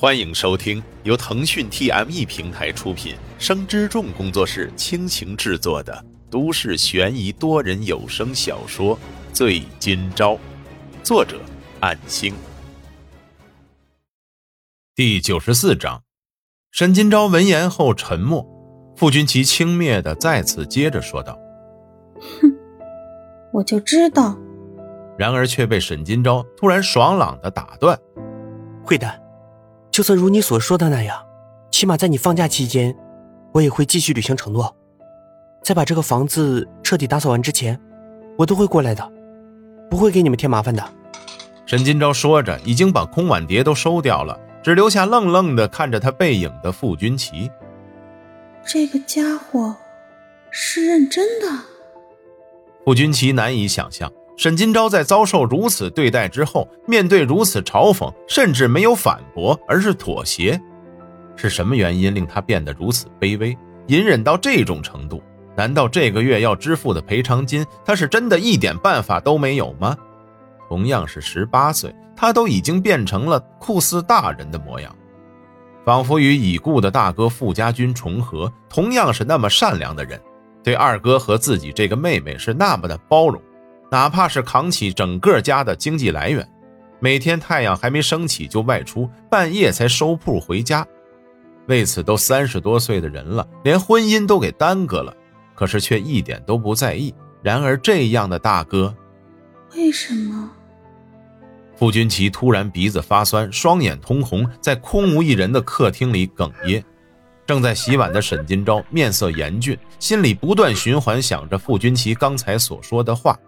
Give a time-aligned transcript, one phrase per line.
[0.00, 8.96] 欢迎收听由腾讯 TME 平台出品、生之众工作室倾情制作的都市悬疑多人有声小说
[9.32, 10.34] 《醉今朝》，
[11.02, 11.40] 作者：
[11.80, 12.32] 暗星。
[14.94, 16.04] 第九十四章，
[16.70, 18.46] 沈今朝闻言后沉默。
[18.94, 21.36] 傅君其轻蔑的再次接着说道
[22.40, 22.54] ：“哼，
[23.52, 24.38] 我就知道。”
[25.18, 27.98] 然而却被沈今朝突然爽朗的打断
[28.86, 29.22] ：“会的。”
[29.98, 31.26] 就算如你所说的那样，
[31.72, 32.96] 起码在你放假期间，
[33.50, 34.72] 我也会继续履行承诺。
[35.60, 37.76] 在把这个房子彻底打扫完之前，
[38.38, 39.10] 我都会过来的，
[39.90, 40.88] 不会给你们添麻烦的。
[41.66, 47.50] 沈金钊说着，已经把空碗碟都收掉了，只留下愣愣的看着他背影的傅君齐。
[48.64, 49.74] 这个家伙
[50.52, 51.48] 是认真的。
[52.84, 54.12] 傅君齐难以想象。
[54.38, 60.58] 沈金钊在遭受如此对待之后，面对如此嘲讽，甚至没有反驳，而是妥协。
[61.34, 65.20] 是什么原因令他变得如此卑微，隐忍到这种程度？
[65.56, 69.96] 难道这个月要支付的赔偿金，他是真的一点办法都没有吗？
[70.68, 74.94] 同样是十八岁，他都已经变成了酷似大人的模样，
[75.84, 78.52] 仿佛与已故的大哥傅家军重合。
[78.68, 80.20] 同样是那么善良的人，
[80.62, 83.42] 对二哥和自己这个妹妹是那么的包容。
[83.90, 86.46] 哪怕是扛起整个家的经济来源，
[87.00, 90.86] 每天太阳还没升起就外出，半夜才收铺回家。
[91.66, 95.14] 为此都三十多岁的人了，连婚姻都给耽搁了，
[95.54, 97.14] 可是却一点都不在意。
[97.42, 98.94] 然而这样的大哥，
[99.76, 100.50] 为什么？
[101.76, 106.84] 傅君奇突然鼻子发酸，双眼通红，在空无一人的客厅里哽咽。
[107.46, 113.38] 正在洗碗的沈金钊面色严峻，心里不断循环想着傅君奇刚才所说的话。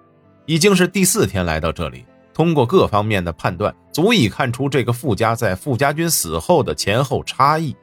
[0.46, 7.77] 已经是第四天来到这里，通过各方面的判断，足以看出这个傅家在傅家军死后的前后差异。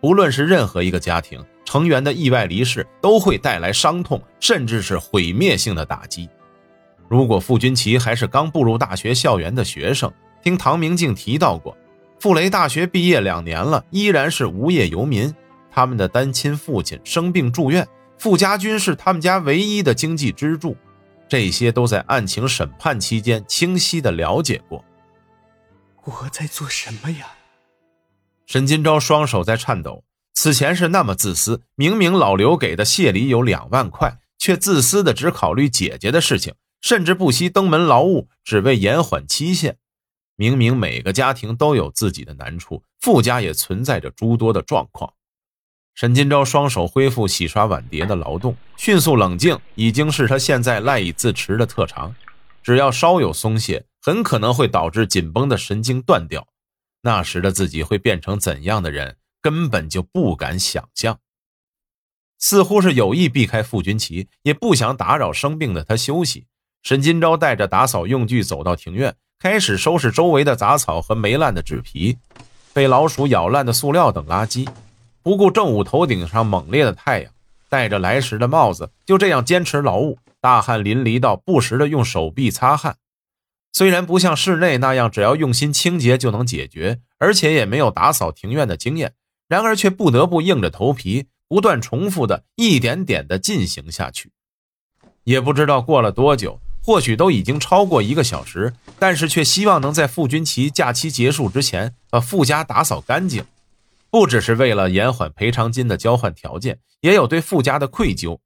[0.00, 6.28] 不论是任何一个家庭成员的意外离世，都会带来伤痛，甚至是毁灭性的打击。
[7.08, 10.12] 如果傅君奇还是刚步入大学校园的学生，
[10.42, 11.76] 听唐明镜提到过，
[12.20, 15.34] 傅雷大学毕业两年了，依然是无业游民。
[15.70, 17.86] 他们的单亲父亲生病住院，
[18.18, 20.76] 傅家军是他们家唯一的经济支柱。
[21.28, 24.84] 这些都在案情审判期间清晰的了解过。
[26.04, 27.26] 我在做什么呀？
[28.46, 30.04] 沈金钊双手在颤抖。
[30.32, 39.76] 此前是那么自私，明明老刘给的谢礼有两万块，却自私的只考虑姐姐的事情，甚至不惜登门劳务，只为延缓期限。
[40.36, 45.12] 明明每个家庭都有自己的难处，富家也存在着诸多的状况。
[45.98, 52.14] 沈金钊双手恢复洗刷碗碟的劳动，迅速冷静已经是他现在赖以自持的特长。
[52.62, 56.46] 只要稍有松懈，很可能会导致紧绷的神经断掉。
[57.02, 61.18] 那时的自己会变成怎样的人，根本就不敢想象。
[62.38, 66.46] 似乎是有意避开傅君奇，也不想打扰生病的他休息。
[66.84, 72.18] 沈金钊带着打扫用具走到庭院，开始收拾周围的杂草和霉烂的纸皮、
[72.72, 74.68] 被老鼠咬烂的塑料等垃圾。
[75.28, 77.30] 不顾正午头顶上猛烈的太阳，
[77.68, 82.96] 戴着来时的帽子，就这样坚持劳务，大汗淋漓到不时的用手臂擦汗。
[83.74, 89.12] 虽然不像室内那样只要用心清洁就能解决，而且也没有打扫庭院的经验，
[89.48, 94.30] 然而却不得不硬着头皮，不断重复的一点点的进行下去。
[95.24, 103.44] 也不知道过了多久，或许都已经超过一个小时，但是却希望能在傅君奇假期结束之前把傅家打扫干净。
[104.10, 108.40] 不只是为了延缓赔偿金的交换条件，也有对傅家的愧疚。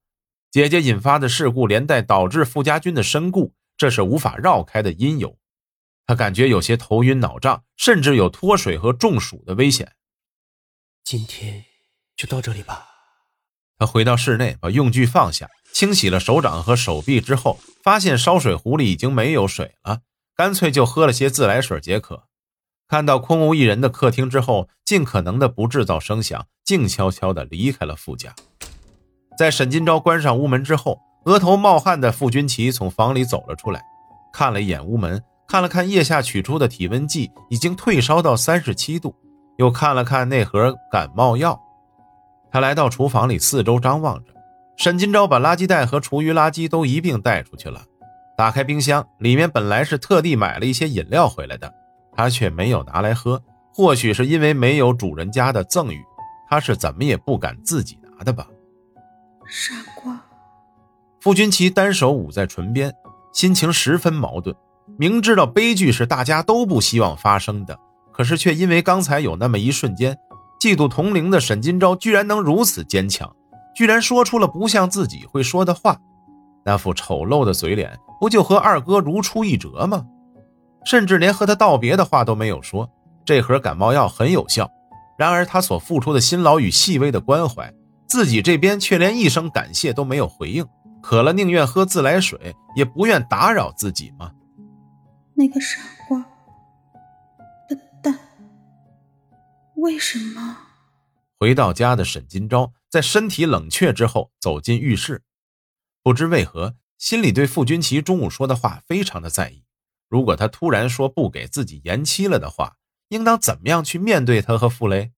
[0.50, 5.38] 姐姐引发的事故，连带导致傅家军的身故，这是无法绕开的因由。
[6.04, 9.92] 他感觉有些头晕脑胀，甚至有脱水和中暑的危险。
[11.04, 11.64] 今天
[12.16, 12.88] 就到这里吧。
[13.78, 20.02] 他回到室内，把用具放下，清洗了手掌和手臂之后，发现烧水壶里已经没有水了，
[20.36, 22.28] 干脆就喝了些自来水解渴。
[22.92, 28.34] 看到空无一人的客厅之后，尽可能的不制造声响，静悄悄的离开了傅家。
[29.38, 33.80] 在沈金钊关上屋门之后，额头冒汗的傅君奇从房里走了出来，
[34.30, 39.16] 看了一眼屋门，看了看腋下取出的体温计，已经退烧到三十七度，
[39.56, 41.58] 又看了看那盒感冒药。
[42.50, 44.34] 他来到厨房里，四周张望着。
[44.76, 47.86] 沈金钊把垃圾袋和厨余垃圾都一并带出去了，
[48.36, 51.72] 打开冰箱，里面本来是特地买了一些饮料回来的。
[52.14, 53.42] 他却没有拿来喝，
[53.72, 56.04] 或许是因为没有主人家的赠与，
[56.48, 58.46] 他是怎么也不敢自己拿的吧。
[59.46, 60.20] 傻瓜，
[61.20, 62.92] 傅君奇单手捂在唇边，
[63.32, 64.54] 心情十分矛盾。
[64.98, 67.78] 明知道悲剧是大家都不希望发生的，
[68.12, 70.16] 可是却因为刚才有那么一瞬间，
[70.60, 73.34] 嫉妒同龄的沈金钊居然能如此坚强，
[73.74, 75.96] 居然说出了不像自己会说的话，
[76.64, 80.04] 那副丑陋的嘴脸不就和二哥如出一辙吗？
[80.84, 82.90] 甚至连和他道别的话都没有说。
[83.24, 84.70] 这盒感冒药很有效，
[85.16, 87.72] 然而他所付出的辛劳与细微的关怀，
[88.08, 90.66] 自己这边却连一声感谢都没有回应。
[91.00, 94.32] 渴了宁愿喝自来水，也不愿打扰自己吗？
[95.34, 96.24] 那个傻瓜，
[97.68, 98.18] 笨蛋，
[99.76, 100.56] 为什么？
[101.38, 105.22] 回到家的沈金钊在身体冷却之后走进浴室，
[106.04, 109.64] 不知为何，心里对傅君琪中午说的话非常的在意。
[110.12, 112.76] 如果他突然说不给自己延期了的话，
[113.08, 115.10] 应当怎么样去面对他和傅雷？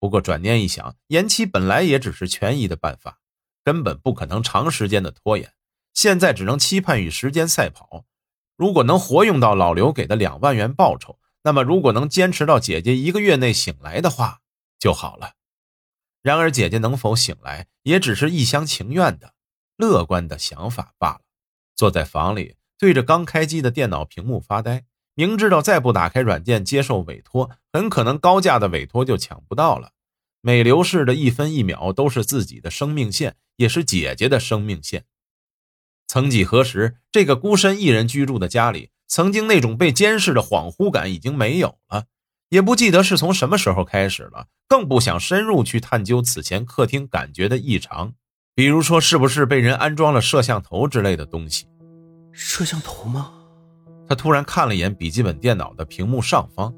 [0.00, 3.20] 不过转念一想，延期本来也只是权宜的办法。
[3.62, 5.52] 根本不可能长时间的拖延，
[5.92, 8.06] 现在只能期盼与时间赛跑。
[8.56, 14.40] 如果能活用到老刘给的两万元报酬，那么如果能坚持到姐姐一个月内醒来的话
[14.78, 15.34] 就好了。
[16.22, 19.34] 然而姐姐能否醒来，也只是一厢情愿的、
[19.76, 21.20] 乐观的想法罢了。
[21.76, 24.84] 坐在房里，对着刚开机的电脑屏幕发呆，
[25.14, 29.90] 明知道再不打开软件接受委托，很可能高价的委托就抢不到了。
[30.40, 35.04] 每流逝的一分一秒都是自己的生命线，也是姐姐的生命线。
[36.06, 42.04] 曾几何时，这个孤身一人居住的家里，曾经那种被监视的恍惚感已经没有了，
[42.48, 48.14] 也不记得是从什么时候开始了，更不想深入去探究此前客厅感觉的异常，
[48.54, 51.66] 比如说是不是被人安装了摄像头之类的东西。
[52.40, 53.32] 摄像头吗？
[54.08, 56.72] 他突然看了一眼笔记本电脑的屏幕上方，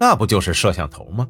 [0.00, 1.28] 那不就是摄像头吗？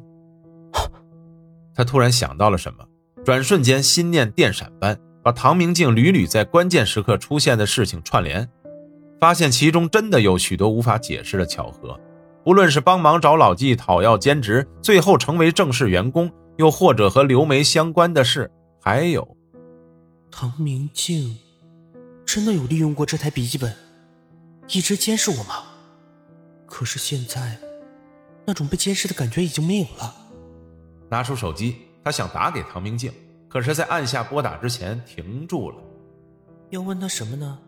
[1.75, 2.85] 他突然想到了什么，
[3.25, 8.49] 转瞬间心念电闪般把唐明镜屡屡在关键时刻出现的事情串联，
[9.19, 11.99] 发现其中真的有许多无法解释的巧合。
[12.45, 18.49] 不论是帮忙找老纪讨要兼职，最后成为正式员工，又或者和刘梅相关的事，
[18.81, 19.35] 还有
[20.31, 21.37] 唐明镜
[22.33, 23.75] 真的有利用过这台笔记本，
[24.69, 25.63] 一直监视我吗？
[26.65, 27.57] 可是现在，
[28.45, 30.15] 那种被监视的感觉已经没有了。
[31.09, 31.75] 拿出手机，
[32.05, 33.11] 他想打给唐明镜，
[33.49, 35.77] 可是，在按下拨打之前停住了。
[36.69, 37.59] 要问他什么呢？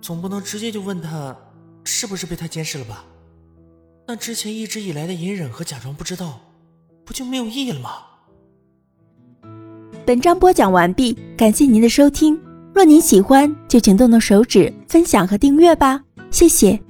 [0.00, 1.36] 总不能直接就问他
[1.82, 3.04] 是不是被他监视了吧？
[4.06, 6.38] 那之前一直以来的隐忍和假装不知道，
[7.04, 7.90] 不就没有意义了吗？
[10.06, 12.40] 本章播讲完毕，感谢您的收听。
[12.78, 16.80] 若您喜欢，就请动动手指分享和订阅吧，谢谢。